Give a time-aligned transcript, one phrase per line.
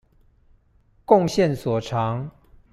[1.05, 2.31] 貢獻所長